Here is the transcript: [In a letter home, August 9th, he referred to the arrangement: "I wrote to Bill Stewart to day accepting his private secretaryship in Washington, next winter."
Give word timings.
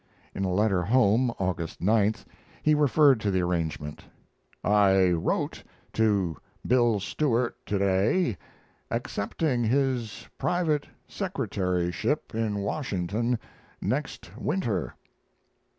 [In 0.33 0.43
a 0.45 0.51
letter 0.51 0.81
home, 0.81 1.29
August 1.37 1.79
9th, 1.79 2.25
he 2.63 2.73
referred 2.73 3.19
to 3.19 3.29
the 3.29 3.41
arrangement: 3.43 4.03
"I 4.63 5.11
wrote 5.11 5.61
to 5.93 6.37
Bill 6.65 6.99
Stewart 6.99 7.55
to 7.67 7.77
day 7.77 8.37
accepting 8.89 9.63
his 9.63 10.27
private 10.39 10.87
secretaryship 11.07 12.33
in 12.33 12.61
Washington, 12.61 13.37
next 13.79 14.35
winter." 14.39 14.95